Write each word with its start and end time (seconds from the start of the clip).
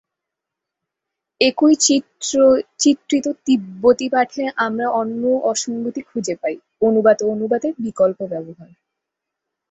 একই 1.41 1.73
চিত্রিত 2.79 3.25
তিব্বতি 3.45 4.07
পাঠে 4.09 4.43
আমরা 4.65 4.87
অন্য 5.01 5.21
অসঙ্গতি 5.51 6.01
খুঁজে 6.01 6.35
পাই: 6.41 6.55
অনুবাদ 6.81 7.17
ও 7.21 7.35
অনুবাদের 7.35 7.73
বিকল্প 7.85 8.19
ব্যবহার। 8.31 8.69